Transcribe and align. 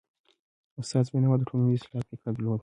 استاد 0.79 1.05
بینوا 1.11 1.35
د 1.37 1.41
ټولني 1.49 1.73
د 1.75 1.77
اصلاح 1.79 2.03
فکر 2.09 2.31
درلود. 2.35 2.59